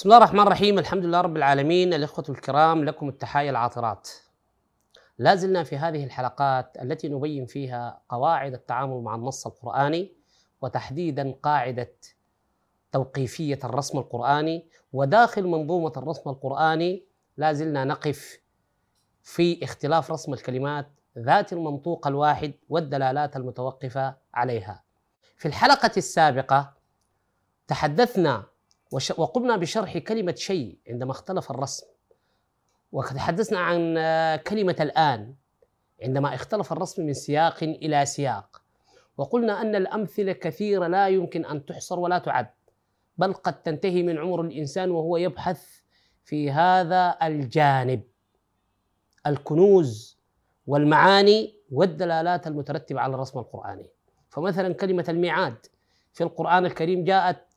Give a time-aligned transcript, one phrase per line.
[0.00, 0.78] بسم الله الرحمن الرحيم.
[0.78, 1.94] الحمد لله رب العالمين.
[1.94, 4.08] الإخوة الكرام لكم التحايا العاطرات.
[5.18, 10.12] لا زلنا في هذه الحلقات التي نبين فيها قواعد التعامل مع النص القرآني
[10.62, 11.92] وتحديدا قاعدة
[12.92, 14.68] توقيفية الرسم القرآني.
[14.92, 17.04] وداخل منظومة الرسم القرآني
[17.36, 18.40] لا زلنا نقف
[19.22, 20.88] في اختلاف رسم الكلمات
[21.18, 24.82] ذات المنطوق الواحد والدلالات المتوقفة عليها.
[25.36, 26.72] في الحلقة السابقة
[27.68, 28.44] تحدثنا
[28.92, 31.86] وقمنا بشرح كلمة شيء عندما اختلف الرسم.
[32.92, 33.94] وتحدثنا عن
[34.36, 35.34] كلمة الآن
[36.02, 38.62] عندما اختلف الرسم من سياق إلى سياق.
[39.16, 42.50] وقلنا أن الأمثلة كثيرة لا يمكن أن تحصر ولا تعد
[43.18, 45.80] بل قد تنتهي من عمر الإنسان وهو يبحث
[46.24, 48.02] في هذا الجانب.
[49.26, 50.18] الكنوز
[50.66, 53.86] والمعاني والدلالات المترتبة على الرسم القرآني.
[54.28, 55.66] فمثلا كلمة الميعاد
[56.12, 57.49] في القرآن الكريم جاءت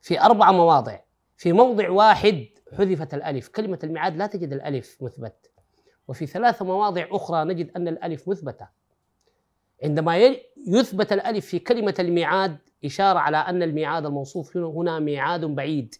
[0.00, 0.98] في أربع مواضع.
[1.36, 2.46] في موضع واحد
[2.78, 3.48] حذفت الألف.
[3.48, 5.50] كلمة الميعاد لا تجد الألف مثبت.
[6.08, 8.68] وفي ثلاث مواضع أخرى نجد أن الألف مثبتة.
[9.82, 15.94] عندما يثبت الألف في كلمة الميعاد إشارة على أن الميعاد الموصوف هنا ميعاد بعيد.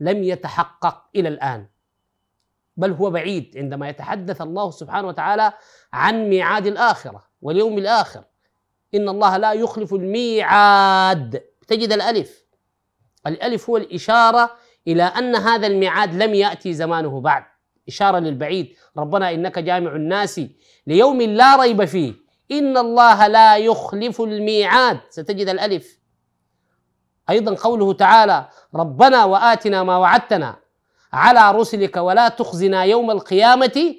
[0.00, 1.66] لم يتحقق إلى الآن.
[2.76, 5.52] بل هو بعيد عندما يتحدث الله سبحانه وتعالى
[5.92, 8.24] عن ميعاد الآخرة واليوم الآخر.
[8.94, 11.44] إن الله لا يخلف الميعاد.
[11.68, 12.45] تجد الألف.
[13.26, 14.50] الألف هو الإشارة
[14.88, 17.44] إلى أن هذا الميعاد لم يأتي زمانه بعد.
[17.88, 18.76] إشارة للبعيد.
[18.96, 20.40] ربنا إنك جامع الناس
[20.86, 22.14] ليوم لا ريب فيه.
[22.50, 25.00] إن الله لا يخلف الميعاد.
[25.10, 25.98] ستجد الألف.
[27.30, 30.56] أيضا قوله تعالى ربنا وآتنا ما وعدتنا
[31.12, 33.94] على رسلك ولا تخزنا يوم القيامة.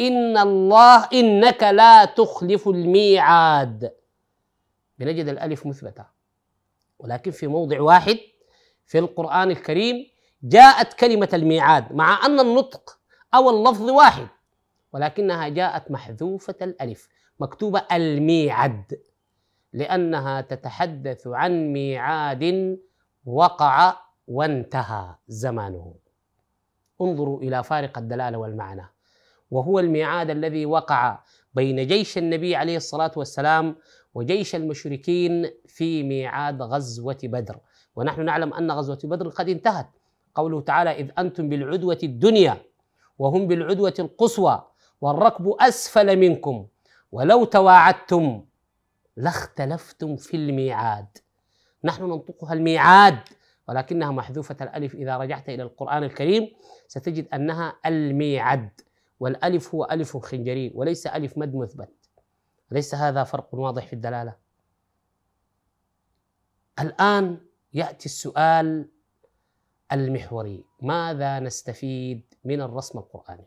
[0.00, 3.92] إن الله إنك لا تخلف الميعاد.
[4.98, 6.04] بنجد الألف مثبتة.
[6.98, 8.18] ولكن في موضع واحد
[8.88, 10.06] في القرآن الكريم
[10.42, 12.98] جاءت كلمة الميعاد مع أن النطق
[13.34, 14.26] أو اللفظ واحد
[14.92, 17.08] ولكنها جاءت محذوفة الألف
[17.40, 19.00] مكتوبة الميعد
[19.72, 22.78] لأنها تتحدث عن ميعاد
[23.26, 23.96] وقع
[24.28, 25.94] وانتهى زمانه.
[27.00, 28.88] انظروا إلى فارق الدلالة والمعنى.
[29.50, 31.18] وهو الميعاد الذي وقع
[31.54, 33.76] بين جيش النبي عليه الصلاة والسلام
[34.14, 37.58] وجيش المشركين في ميعاد غزوة بدر.
[37.98, 39.86] ونحن نعلم أن غزوة بدر قد انتهت.
[40.34, 42.62] قوله تعالى إذ أنتم بالعدوة الدنيا
[43.18, 44.66] وهم بالعدوة القصوى
[45.00, 46.66] والركب أسفل منكم
[47.12, 48.44] ولو تواعدتم
[49.16, 51.06] لاختلفتم في الميعاد.
[51.84, 53.18] نحن ننطقها الميعاد
[53.68, 56.48] ولكنها محذوفة الألف إذا رجعت إلى القرآن الكريم.
[56.88, 58.70] ستجد أنها الميعد
[59.20, 61.90] والألف هو ألف خنجري وليس ألف مد مثبت.
[62.70, 64.34] ليس هذا فرق واضح في الدلالة؟
[66.80, 68.88] الآن يأتي السؤال
[69.92, 70.64] المحوري.
[70.82, 73.44] ماذا نستفيد من الرسم القرآني؟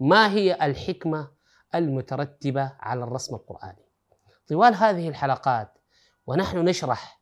[0.00, 1.30] ما هي الحكمة
[1.74, 3.84] المترتبة على الرسم القرآني؟
[4.48, 5.78] طوال هذه الحلقات
[6.26, 7.20] ونحن نشرح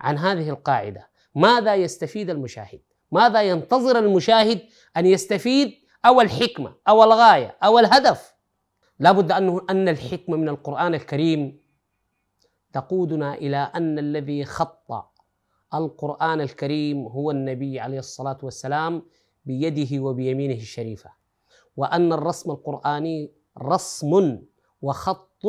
[0.00, 2.80] عن هذه القاعدة ماذا يستفيد المشاهد؟
[3.12, 4.60] ماذا ينتظر المشاهد
[4.96, 8.34] أن يستفيد؟ أو الحكمة أو الغاية أو الهدف؟
[8.98, 11.60] لابد ان أن الحكمة من القرآن الكريم
[12.72, 14.92] تقودنا إلى أن الذي خط
[15.78, 19.02] القرآن الكريم هو النبي عليه الصلاة والسلام
[19.44, 21.10] بيده وبيمينه الشريفة
[21.76, 24.38] وأن الرسم القرآني رسم
[24.82, 25.42] وخط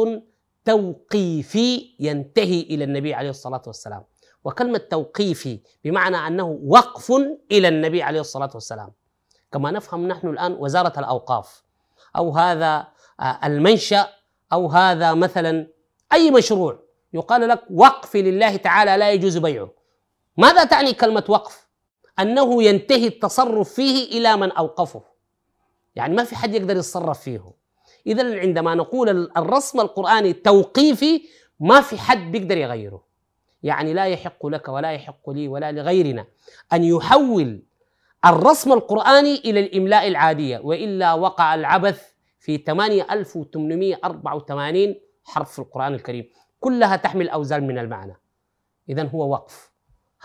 [0.66, 4.04] توقيفي ينتهي إلى النبي عليه الصلاة والسلام.
[4.44, 7.12] وكلمة توقيفي بمعنى أنه وقف
[7.52, 8.92] إلى النبي عليه الصلاة والسلام.
[9.52, 11.64] كما نفهم نحن الآن وزارة الأوقاف.
[12.16, 12.88] أو هذا
[13.20, 14.08] آه، المنشأ
[14.54, 15.68] أو هذا مثلا
[16.14, 16.80] أي مشروع
[17.14, 19.70] يقال لك وقف لله تعالى لا يجوز بيعه.
[20.38, 21.68] ماذا تعني كلمة وقف؟
[22.20, 25.04] أنه ينتهي التصرف فيه إلى من أوقفه.
[25.96, 27.54] يعني ما في حد يقدر يتصرف فيه.
[28.08, 31.22] إذا عندما نقول الرسم القرآني توقيفي
[31.60, 33.04] ما في حد بيقدر يغيره.
[33.64, 36.26] يعني لا يحق لك ولا يحق لي ولا لغيرنا
[36.74, 37.64] أن يحول
[38.26, 46.30] الرسم القرآني إلى الإملاء العادية وإلا وقع العبث في 8884 حرف في القرآن الكريم.
[46.60, 48.20] كلها تحمل أوزان من المعنى.
[48.90, 49.72] إذا هو وقف.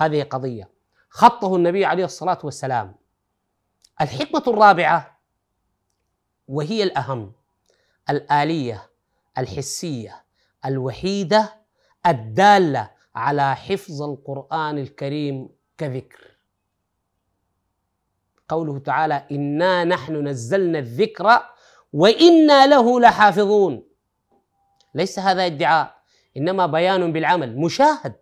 [0.03, 0.71] هذه قضية.
[1.09, 2.95] خطه النبي عليه الصلاة والسلام.
[4.01, 5.21] الحكمة الرابعة
[6.49, 7.33] وهي الأهم
[8.11, 8.91] الآلية
[9.39, 10.25] الحسية
[10.65, 11.55] الوحيدة
[12.07, 16.21] الدالة على حفظ القرآن الكريم كذكر.
[18.49, 21.43] قوله تعالى إنا نحن نزلنا الذكر
[21.93, 23.85] وإنا له لحافظون.
[24.95, 26.03] ليس هذا ادعاء
[26.37, 28.22] إنما بيان بالعمل مشاهد.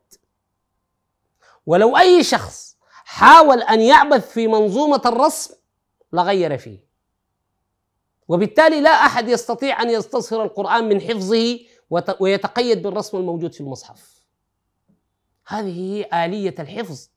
[1.66, 5.54] ولو أي شخص حاول أن يعبث في منظومة الرسم
[6.12, 6.90] لغير فيه.
[8.28, 11.58] وبالتالي لا أحد يستطيع أن يستصهر القرآن من حفظه
[12.20, 14.24] ويتقيد بالرسم الموجود في المصحف.
[15.46, 17.08] هذه هي آلية الحفظ.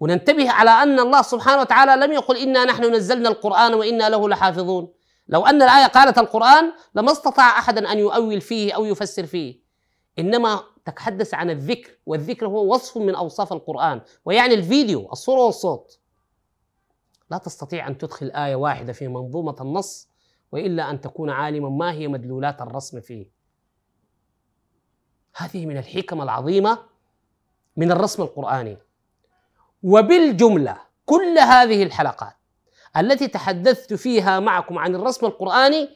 [0.00, 4.92] وننتبه على أن الله سبحانه وتعالى لم يقل إنا نحن نزلنا القرآن وإنا له لحافظون.
[5.28, 9.63] لو أن الآية قالت القرآن لما استطاع احد أن يؤول فيه أو يفسر فيه.
[10.18, 16.00] إنما تتحدث عن الذكر والذكر هو وصف من أوصاف القرآن ويعني الفيديو الصورة والصوت.
[17.30, 20.08] لا تستطيع أن تدخل آية واحدة في منظومة النص
[20.52, 23.30] وإلا أن تكون عالما ما هي مدلولات الرسم فيه.
[25.36, 26.78] هذه من الحكم العظيمة
[27.76, 28.78] من الرسم القرآني.
[29.82, 32.36] وبالجملة كل هذه الحلقات
[32.96, 35.88] التي تحدثت فيها معكم عن الرسم القرآني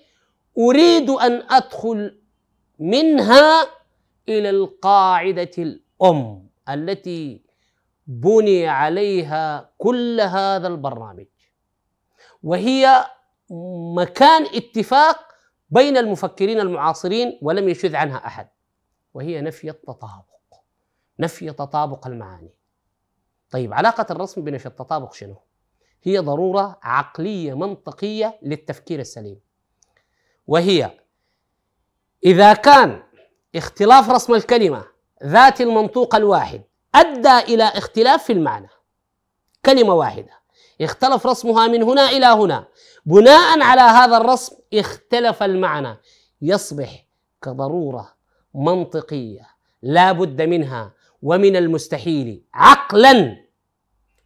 [0.59, 2.20] أريد أن أدخل
[2.79, 3.78] منها
[4.29, 7.43] إلى القاعدة الأم التي
[8.07, 11.27] بني عليها كل هذا البرنامج.
[12.43, 13.05] وهي
[13.97, 15.19] مكان اتفاق
[15.71, 18.49] بين المفكرين المعاصرين ولم يشذ عنها أحد
[19.15, 20.25] وهي نفي التطابق
[21.21, 22.55] نفي تطابق المعاني.
[23.51, 25.37] طيب علاقة الرسم بنفي التطابق شنو؟
[26.03, 29.41] هي ضرورة عقلية منطقية للتفكير السليم.
[30.47, 30.91] وهي
[32.25, 33.03] إذا كان
[33.58, 34.84] اختلاف رسم الكلمة
[35.25, 36.62] ذات المنطوق الواحد
[36.94, 38.69] أدى إلى اختلاف في المعنى.
[39.64, 40.32] كلمة واحدة
[40.81, 42.69] اختلف رسمها من هنا إلى هنا.
[43.06, 45.96] بناء على هذا الرسم اختلف المعنى.
[46.43, 47.06] يصبح
[47.43, 48.14] كضرورة
[48.55, 49.46] منطقية
[49.82, 53.37] لا بد منها ومن المستحيل عقلا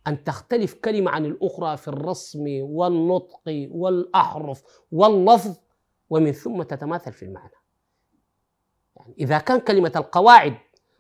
[0.06, 4.62] أن تختلف كلمة عن الأخرى في الرسم والنطق والأحرف
[4.93, 5.56] واللفظ
[6.11, 7.62] ومن ثم تتماثل في المعنى.
[8.97, 10.55] يعني إذا كان كلمة القواعد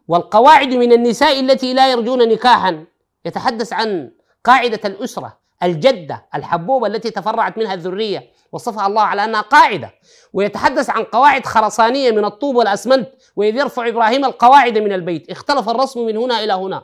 [0.08, 2.84] والقواعد من النساء التي لا يرجون نكاحا
[3.24, 4.10] يتحدث عن
[4.44, 9.90] قاعدة الأسرة الجدة الحبوبة التي تفرعت منها الذرية وصفها الله على أنها قاعدة
[10.32, 16.06] ويتحدث عن قواعد خرسانية من الطوب والأسمنت وإذ يرفع إبراهيم القواعد من البيت اختلف الرسم
[16.06, 16.82] من هنا إلى هنا.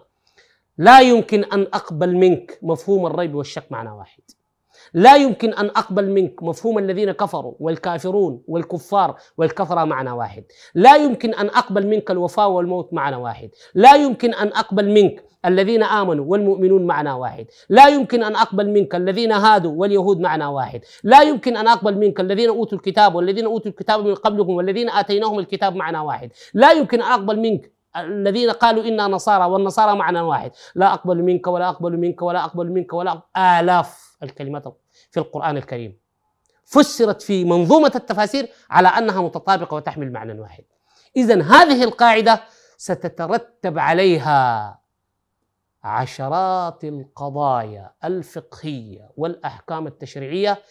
[0.78, 4.20] لا يمكن أن أقبل منك مفهوم الريب والشك معنى واحد.
[4.94, 10.44] لا يمكن أن أقبل منك مفهوم الذين كفروا والكافرون والكفار والكفرة معنى واحد.
[10.75, 13.50] لا يمكن أن أقبل منك الوفاء والموت معنى واحد.
[13.75, 17.46] لا يمكن أن أقبل منك الذين آمنوا والمؤمنون معنى واحد.
[17.69, 20.81] لا يمكن أن أقبل منك الذين هادوا واليهود معنى واحد.
[21.05, 25.38] لا يمكن أن أقبل منك الذين أوتوا الكتاب والذين أوتوا الكتاب من قبلكم والذين آتيناهم
[25.38, 26.31] الكتاب معنى واحد.
[26.55, 30.52] لا يمكن أن أقبل منك الذين قالوا إنا نصارى والنصارى معنى واحد.
[30.75, 34.64] لا أقبل منك ولا أقبل منك ولا أقبل منك ولا أقبل آلاف الكلمات
[35.11, 35.99] في القرآن الكريم.
[36.64, 40.64] فسرت في منظومة التفاسير على أنها متطابقة وتحمل معنى واحد.
[41.17, 42.40] إذا هذه القاعدة
[42.76, 44.79] ستترتب عليها
[45.84, 50.62] عشرات القضايا الفقهية والأحكام التشريعية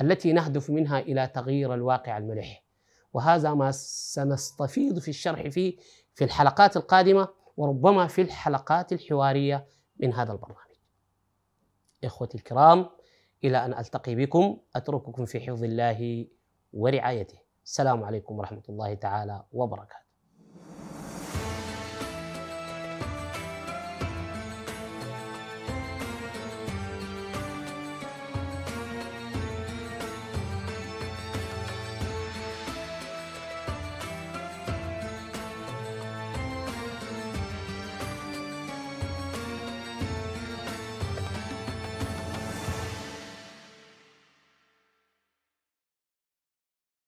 [0.00, 2.64] التي نهدف منها إلى تغيير الواقع الملح.
[3.12, 5.76] وهذا ما سنستفيض في الشرح فيه
[6.14, 9.66] في الحلقات القادمة وربما في الحلقات الحوارية
[9.96, 10.60] من هذا البرنامج.
[12.04, 12.90] إخوتي الكرام
[13.44, 16.26] إلى أن ألتقي بكم أترككم في حفظ الله
[16.72, 17.38] ورعايته.
[17.64, 20.03] السلام عليكم ورحمة الله تعالى وبركاته.